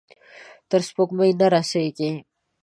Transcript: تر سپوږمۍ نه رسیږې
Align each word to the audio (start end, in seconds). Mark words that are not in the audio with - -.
تر 0.69 0.79
سپوږمۍ 0.87 1.31
نه 1.39 1.47
رسیږې 1.53 2.11